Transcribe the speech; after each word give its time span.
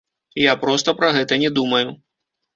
Я 0.43 0.55
проста 0.63 0.95
пра 1.03 1.11
гэта 1.19 1.39
не 1.45 1.53
думаю. 1.61 1.85